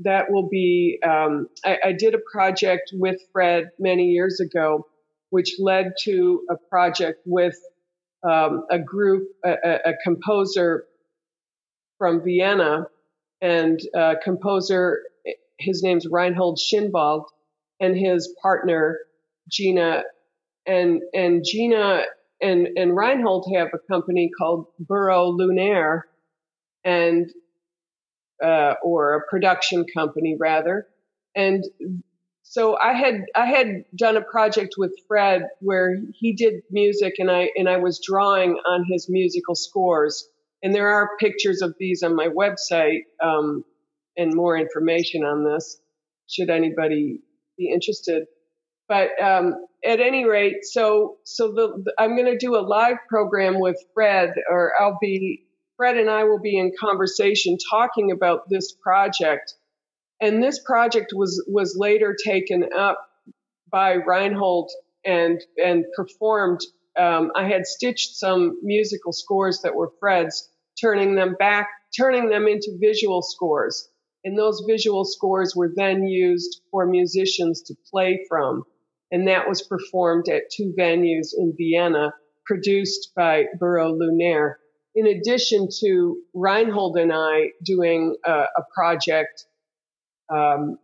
that 0.00 0.31
will 0.31 0.49
be, 0.49 0.99
um, 1.05 1.49
I, 1.64 1.78
I, 1.87 1.93
did 1.93 2.14
a 2.14 2.21
project 2.31 2.90
with 2.93 3.21
Fred 3.33 3.71
many 3.78 4.07
years 4.07 4.40
ago, 4.40 4.87
which 5.31 5.57
led 5.59 5.93
to 6.05 6.43
a 6.50 6.57
project 6.69 7.21
with 7.26 7.57
um, 8.23 8.64
a 8.71 8.78
group, 8.78 9.28
a, 9.45 9.55
a, 9.85 9.93
composer 10.05 10.85
from 11.99 12.23
Vienna, 12.23 12.87
and 13.40 13.81
a 13.95 14.14
composer, 14.23 15.00
his 15.59 15.83
name's 15.83 16.07
Reinhold 16.07 16.59
Schinwald, 16.59 17.25
and 17.81 17.97
his 17.97 18.33
partner, 18.40 18.99
Gina. 19.50 20.05
And, 20.66 21.03
and 21.14 21.44
Gina 21.44 22.05
and, 22.40 22.68
and 22.77 22.96
Reinhold 22.96 23.51
have 23.55 23.68
a 23.75 23.79
company 23.90 24.31
called 24.37 24.66
Bureau 24.87 25.33
Lunaire. 25.33 26.03
And 26.85 27.31
uh, 28.42 28.74
or 28.83 29.14
a 29.14 29.20
production 29.29 29.85
company 29.94 30.37
rather. 30.38 30.87
And 31.35 31.64
so 32.42 32.79
I 32.79 32.94
had 32.94 33.27
I 33.35 33.44
had 33.46 33.85
done 33.94 34.16
a 34.16 34.22
project 34.22 34.74
with 34.79 34.92
Fred 35.07 35.42
where 35.61 35.96
he 36.14 36.35
did 36.35 36.62
music 36.70 37.14
and 37.18 37.31
I 37.31 37.51
and 37.55 37.68
I 37.68 37.77
was 37.77 38.01
drawing 38.05 38.53
on 38.66 38.85
his 38.90 39.07
musical 39.09 39.55
scores. 39.55 40.27
And 40.62 40.74
there 40.74 40.88
are 40.88 41.16
pictures 41.20 41.62
of 41.62 41.74
these 41.79 42.03
on 42.03 42.16
my 42.16 42.29
website 42.29 43.03
um, 43.22 43.64
and 44.16 44.35
more 44.35 44.57
information 44.57 45.22
on 45.22 45.44
this, 45.44 45.79
should 46.29 46.51
anybody 46.51 47.20
be 47.57 47.70
interested. 47.70 48.24
But 48.88 49.11
um, 49.22 49.55
at 49.85 50.01
any 50.01 50.24
rate, 50.24 50.64
so 50.64 51.18
so 51.24 51.53
the, 51.53 51.92
I'm 51.98 52.16
going 52.16 52.33
to 52.33 52.38
do 52.38 52.57
a 52.57 52.64
live 52.64 52.96
program 53.09 53.61
with 53.61 53.77
Fred, 53.94 54.33
or 54.51 54.72
I'll 54.81 54.98
be 55.01 55.44
Fred 55.79 55.97
and 55.97 56.11
I 56.11 56.25
will 56.25 56.41
be 56.41 56.59
in 56.59 56.73
conversation 56.79 57.57
talking 57.71 58.11
about 58.11 58.49
this 58.51 58.73
project. 58.73 59.55
And 60.21 60.43
this 60.43 60.59
project 60.59 61.12
was, 61.14 61.43
was 61.47 61.77
later 61.79 62.17
taken 62.27 62.69
up 62.77 62.99
by 63.71 63.95
Reinhold 63.95 64.73
and, 65.05 65.41
and 65.57 65.85
performed. 65.95 66.61
Um, 66.99 67.31
I 67.37 67.49
had 67.49 67.64
stitched 67.64 68.17
some 68.17 68.59
musical 68.64 69.12
scores 69.12 69.61
that 69.62 69.77
were 69.77 69.93
Fred's, 70.01 70.51
turning 70.81 71.14
them 71.14 71.37
back, 71.38 71.69
turning 71.97 72.29
them 72.29 72.49
into 72.49 72.77
visual 72.81 73.23
scores. 73.23 73.88
And 74.25 74.37
those 74.37 74.64
visual 74.69 75.05
scores 75.05 75.55
were 75.55 75.73
then 75.73 76.09
used 76.09 76.61
for 76.73 76.87
musicians 76.87 77.62
to 77.62 77.77
play 77.88 78.27
from. 78.29 78.64
And 79.12 79.29
that 79.29 79.49
was 79.49 79.62
performed 79.62 80.29
at 80.29 80.51
two 80.51 80.75
venues 80.77 81.29
in 81.38 81.55
Vienna, 81.57 82.14
produced 82.45 83.12
by 83.14 83.45
Bureau 83.61 83.97
Lunaire 83.97 84.57
in 84.98 85.06
addition 85.06 85.68
to 85.80 86.18
Reinhold 86.34 86.96
and 86.96 87.12
I 87.12 87.50
doing 87.64 88.16
a, 88.26 88.30
a 88.32 88.62
project 88.74 89.44
um, 90.28 90.76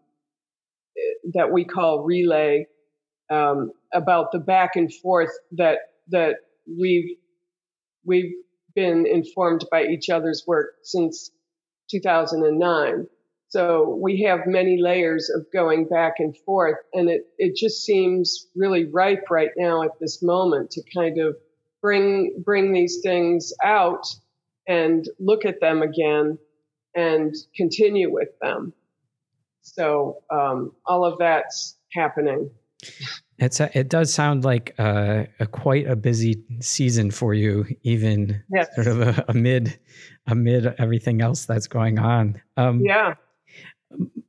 that 1.33 1.51
we 1.51 1.65
call 1.65 2.05
Relay 2.05 2.67
um, 3.29 3.73
about 3.93 4.31
the 4.31 4.39
back 4.39 4.77
and 4.77 4.95
forth 4.95 5.33
that 5.53 5.79
that 6.11 6.37
we've 6.79 7.17
we've 8.05 8.35
been 8.77 9.05
informed 9.05 9.65
by 9.69 9.87
each 9.87 10.09
other's 10.11 10.45
work 10.47 10.75
since 10.85 11.33
2009. 11.91 13.09
So 13.49 13.99
we 14.01 14.23
have 14.23 14.47
many 14.47 14.81
layers 14.81 15.29
of 15.29 15.47
going 15.53 15.89
back 15.89 16.15
and 16.21 16.37
forth, 16.47 16.79
and 16.93 17.11
it 17.11 17.27
it 17.37 17.57
just 17.57 17.85
seems 17.85 18.47
really 18.55 18.85
ripe 18.85 19.25
right 19.29 19.51
now 19.57 19.83
at 19.83 19.99
this 20.01 20.23
moment 20.23 20.71
to 20.73 20.83
kind 20.95 21.19
of 21.19 21.37
bring 21.85 22.33
bring 22.43 22.73
these 22.73 23.01
things 23.03 23.53
out 23.63 24.07
and 24.67 25.07
look 25.21 25.45
at 25.45 25.61
them 25.61 25.83
again 25.83 26.39
and 26.97 27.35
continue 27.55 28.11
with 28.11 28.31
them. 28.41 28.73
So 29.61 30.23
um, 30.31 30.73
all 30.87 31.05
of 31.05 31.19
that's 31.19 31.77
happening. 31.93 32.51
It's 33.39 33.61
a, 33.61 33.79
it 33.79 33.89
does 33.91 34.15
sound 34.15 34.45
like 34.45 34.75
a, 34.79 35.27
a, 35.41 35.47
quite 35.47 35.87
a 35.87 35.97
busy 35.97 36.43
season 36.61 37.11
for 37.11 37.35
you, 37.35 37.67
even 37.83 38.43
yes. 38.51 38.75
sort 38.75 38.87
of 38.87 39.01
a, 39.01 39.25
amid 39.29 39.79
amid 40.27 40.75
everything 40.79 41.21
else 41.21 41.45
that's 41.45 41.67
going 41.67 41.99
on. 41.99 42.41
Um, 42.57 42.81
yeah. 42.81 43.15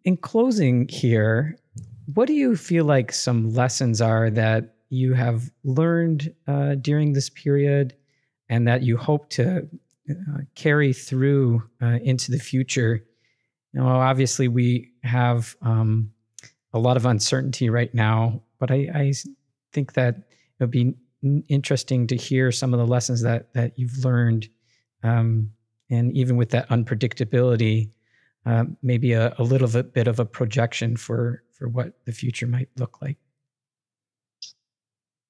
In 0.03 0.17
closing 0.17 0.89
here, 0.89 1.57
what 2.13 2.27
do 2.27 2.33
you 2.33 2.57
feel 2.57 2.83
like 2.83 3.13
some 3.13 3.53
lessons 3.53 4.01
are 4.01 4.29
that 4.31 4.74
you 4.89 5.13
have 5.13 5.51
learned 5.63 6.33
uh, 6.47 6.75
during 6.75 7.13
this 7.13 7.29
period 7.29 7.95
and 8.49 8.67
that 8.67 8.83
you 8.83 8.97
hope 8.97 9.29
to 9.31 9.67
uh, 10.09 10.37
carry 10.55 10.93
through 10.93 11.63
uh, 11.81 11.99
into 12.03 12.31
the 12.31 12.39
future? 12.39 13.03
Know, 13.73 13.87
obviously, 13.87 14.47
we 14.47 14.91
have 15.03 15.55
um, 15.61 16.11
a 16.71 16.79
lot 16.79 16.95
of 16.95 17.05
uncertainty 17.05 17.69
right 17.69 17.93
now, 17.93 18.41
but 18.57 18.71
I, 18.71 18.89
I 18.93 19.13
think 19.73 19.93
that 19.93 20.15
it 20.15 20.23
would 20.59 20.71
be 20.71 20.95
interesting 21.49 22.07
to 22.07 22.15
hear 22.15 22.51
some 22.51 22.73
of 22.73 22.79
the 22.79 22.87
lessons 22.87 23.21
that 23.23 23.53
that 23.53 23.77
you've 23.77 24.05
learned, 24.05 24.47
um, 25.03 25.51
and 25.89 26.15
even 26.15 26.37
with 26.37 26.51
that 26.51 26.69
unpredictability, 26.69 27.89
uh, 28.45 28.63
maybe 28.81 29.11
a, 29.11 29.35
a 29.37 29.43
little 29.43 29.67
bit, 29.67 29.93
bit 29.93 30.07
of 30.07 30.19
a 30.19 30.25
projection 30.25 30.95
for 30.95 31.43
for 31.51 31.67
what 31.67 31.93
the 32.05 32.11
future 32.11 32.47
might 32.47 32.69
look 32.77 33.01
like. 33.01 33.17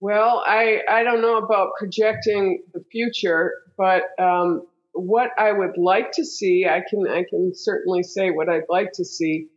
Well, 0.05 0.43
I, 0.45 0.81
I 0.87 1.01
don't 1.01 1.23
know 1.23 1.37
about 1.37 1.69
projecting 1.79 2.61
the 2.75 2.83
future, 2.91 3.53
but 3.75 4.03
um, 4.19 4.67
what 4.93 5.31
I 5.35 5.51
would 5.51 5.79
like 5.79 6.11
to 6.11 6.23
see, 6.23 6.67
I 6.69 6.83
can 6.87 7.07
I 7.07 7.23
can 7.27 7.53
certainly 7.55 8.03
say 8.03 8.29
what 8.29 8.47
I'd 8.47 8.69
like 8.69 8.91
to 8.93 9.03
see. 9.03 9.47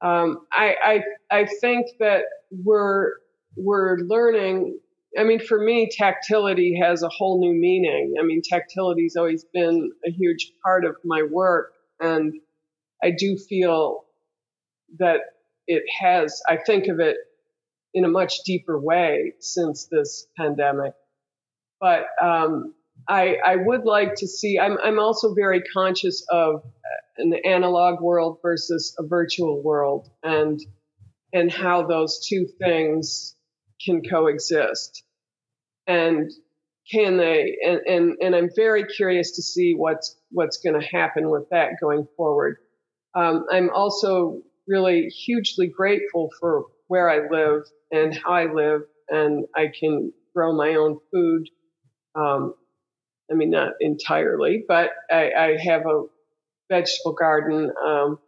Um, 0.00 0.46
I, 0.52 0.76
I 0.84 1.02
I 1.32 1.46
think 1.60 1.88
that 1.98 2.22
we're 2.52 3.14
we're 3.56 3.96
learning. 3.98 4.78
I 5.18 5.24
mean, 5.24 5.40
for 5.40 5.60
me, 5.60 5.90
tactility 5.90 6.78
has 6.80 7.02
a 7.02 7.08
whole 7.08 7.40
new 7.40 7.52
meaning. 7.52 8.14
I 8.16 8.22
mean, 8.22 8.42
tactility's 8.48 9.16
always 9.16 9.44
been 9.52 9.90
a 10.06 10.10
huge 10.12 10.52
part 10.64 10.84
of 10.84 10.94
my 11.04 11.24
work, 11.28 11.72
and 11.98 12.32
I 13.02 13.10
do 13.10 13.36
feel 13.36 14.04
that 15.00 15.22
it 15.66 15.82
has, 16.00 16.40
I 16.48 16.58
think 16.58 16.86
of 16.86 17.00
it 17.00 17.16
in 17.92 18.04
a 18.04 18.08
much 18.08 18.42
deeper 18.44 18.78
way 18.78 19.34
since 19.40 19.86
this 19.86 20.26
pandemic. 20.36 20.92
But 21.80 22.06
um, 22.22 22.74
I, 23.08 23.36
I 23.44 23.56
would 23.56 23.84
like 23.84 24.14
to 24.16 24.28
see, 24.28 24.58
I'm, 24.58 24.78
I'm 24.82 24.98
also 24.98 25.34
very 25.34 25.62
conscious 25.62 26.24
of 26.30 26.62
an 27.16 27.34
analog 27.44 28.00
world 28.00 28.38
versus 28.42 28.94
a 28.98 29.06
virtual 29.06 29.62
world 29.62 30.08
and, 30.22 30.60
and 31.32 31.50
how 31.50 31.86
those 31.86 32.26
two 32.28 32.46
things 32.58 33.34
can 33.84 34.02
coexist. 34.02 35.02
And 35.86 36.30
can 36.90 37.16
they, 37.16 37.56
and, 37.66 37.80
and, 37.86 38.16
and 38.20 38.36
I'm 38.36 38.50
very 38.54 38.84
curious 38.84 39.32
to 39.36 39.42
see 39.42 39.74
what's, 39.74 40.16
what's 40.30 40.58
going 40.58 40.80
to 40.80 40.86
happen 40.86 41.30
with 41.30 41.48
that 41.50 41.72
going 41.80 42.06
forward. 42.16 42.58
Um, 43.14 43.46
I'm 43.50 43.70
also 43.70 44.42
really 44.68 45.08
hugely 45.08 45.66
grateful 45.66 46.30
for 46.38 46.64
where 46.90 47.08
I 47.08 47.28
live 47.30 47.62
and 47.92 48.12
how 48.12 48.32
I 48.32 48.52
live, 48.52 48.80
and 49.08 49.44
I 49.54 49.68
can 49.78 50.12
grow 50.34 50.52
my 50.52 50.74
own 50.74 50.98
food. 51.12 51.48
Um, 52.16 52.54
I 53.30 53.36
mean, 53.36 53.50
not 53.50 53.74
entirely, 53.80 54.64
but 54.66 54.90
I, 55.08 55.30
I 55.30 55.56
have 55.64 55.82
a 55.86 56.06
vegetable 56.68 57.12
garden. 57.12 57.70
Um, 57.86 58.18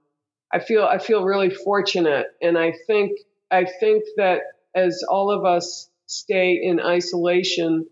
I 0.52 0.60
feel 0.60 0.84
I 0.84 0.98
feel 0.98 1.24
really 1.24 1.50
fortunate, 1.50 2.26
and 2.40 2.56
I 2.56 2.72
think 2.86 3.18
I 3.50 3.66
think 3.80 4.04
that 4.16 4.42
as 4.76 5.02
all 5.10 5.32
of 5.32 5.44
us 5.44 5.90
stay 6.06 6.60
in 6.62 6.78
isolation, 6.78 7.84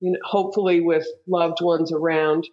you 0.00 0.12
know, 0.12 0.18
hopefully 0.22 0.82
with 0.82 1.06
loved 1.26 1.62
ones 1.62 1.92
around, 1.92 2.46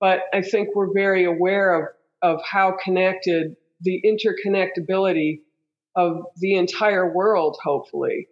but 0.00 0.20
I 0.32 0.40
think 0.40 0.70
we're 0.74 0.94
very 0.94 1.26
aware 1.26 1.82
of 1.82 1.88
of 2.22 2.40
how 2.50 2.76
connected 2.82 3.56
the 3.82 4.00
interconnectability 4.06 5.40
of 6.00 6.24
the 6.36 6.54
entire 6.54 7.12
world, 7.12 7.58
hopefully. 7.62 8.28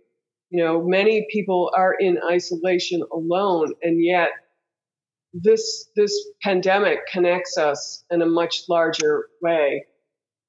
You 0.51 0.65
know, 0.65 0.83
many 0.83 1.27
people 1.31 1.71
are 1.77 1.93
in 1.93 2.19
isolation 2.31 3.03
alone, 3.13 3.75
and 3.83 4.03
yet 4.03 4.31
this 5.35 5.91
this 5.95 6.15
pandemic 6.43 7.01
connects 7.13 7.59
us 7.59 8.05
in 8.11 8.23
a 8.23 8.27
much 8.27 8.63
larger 8.69 9.29
way. 9.43 9.85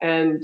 And 0.01 0.41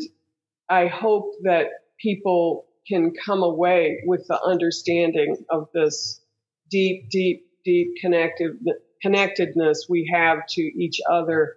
I 0.70 0.88
hope 0.88 1.32
that 1.44 1.68
people 2.00 2.66
can 2.88 3.14
come 3.26 3.44
away 3.44 4.04
with 4.06 4.28
the 4.28 4.40
understanding 4.44 5.38
of 5.50 5.70
this 5.74 6.22
deep, 6.70 7.10
deep, 7.10 7.46
deep 7.64 7.94
connected, 8.02 8.60
connectedness 9.02 9.88
we 9.90 10.12
have 10.14 10.40
to 10.50 10.62
each 10.62 11.00
other 11.10 11.56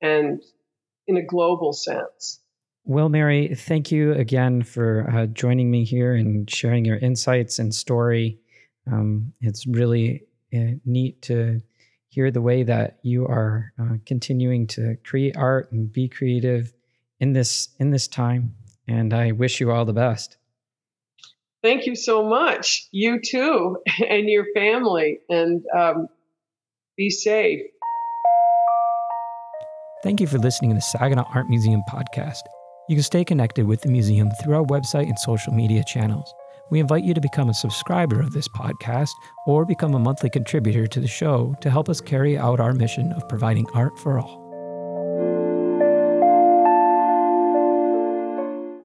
and 0.00 0.42
in 1.06 1.16
a 1.18 1.22
global 1.22 1.72
sense. 1.72 2.40
Well, 2.88 3.08
Mary, 3.08 3.52
thank 3.52 3.90
you 3.90 4.12
again 4.12 4.62
for 4.62 5.10
uh, 5.12 5.26
joining 5.26 5.72
me 5.72 5.84
here 5.84 6.14
and 6.14 6.48
sharing 6.48 6.84
your 6.84 6.98
insights 6.98 7.58
and 7.58 7.74
story. 7.74 8.38
Um, 8.86 9.32
it's 9.40 9.66
really 9.66 10.22
uh, 10.54 10.78
neat 10.84 11.20
to 11.22 11.62
hear 12.10 12.30
the 12.30 12.40
way 12.40 12.62
that 12.62 13.00
you 13.02 13.26
are 13.26 13.72
uh, 13.76 13.96
continuing 14.06 14.68
to 14.68 14.96
create 15.04 15.36
art 15.36 15.72
and 15.72 15.92
be 15.92 16.08
creative 16.08 16.72
in 17.18 17.32
this 17.32 17.70
in 17.80 17.90
this 17.90 18.06
time. 18.06 18.54
And 18.86 19.12
I 19.12 19.32
wish 19.32 19.60
you 19.60 19.72
all 19.72 19.84
the 19.84 19.92
best. 19.92 20.36
Thank 21.64 21.86
you 21.86 21.96
so 21.96 22.22
much. 22.24 22.86
You 22.92 23.20
too, 23.20 23.78
and 24.08 24.28
your 24.28 24.46
family, 24.54 25.18
and 25.28 25.64
um, 25.76 26.06
be 26.96 27.10
safe. 27.10 27.62
Thank 30.04 30.20
you 30.20 30.28
for 30.28 30.38
listening 30.38 30.70
to 30.70 30.76
the 30.76 30.82
Saginaw 30.82 31.24
Art 31.34 31.48
Museum 31.48 31.82
podcast. 31.90 32.42
You 32.88 32.94
can 32.94 33.02
stay 33.02 33.24
connected 33.24 33.66
with 33.66 33.80
the 33.80 33.90
museum 33.90 34.30
through 34.30 34.54
our 34.54 34.64
website 34.64 35.08
and 35.08 35.18
social 35.18 35.52
media 35.52 35.82
channels. 35.82 36.32
We 36.70 36.78
invite 36.78 37.02
you 37.02 37.14
to 37.14 37.20
become 37.20 37.48
a 37.48 37.54
subscriber 37.54 38.20
of 38.20 38.32
this 38.32 38.46
podcast 38.46 39.10
or 39.46 39.64
become 39.64 39.94
a 39.94 39.98
monthly 39.98 40.30
contributor 40.30 40.86
to 40.86 41.00
the 41.00 41.08
show 41.08 41.56
to 41.62 41.70
help 41.70 41.88
us 41.88 42.00
carry 42.00 42.38
out 42.38 42.60
our 42.60 42.72
mission 42.72 43.12
of 43.12 43.28
providing 43.28 43.66
art 43.74 43.98
for 43.98 44.20
all. 44.20 44.45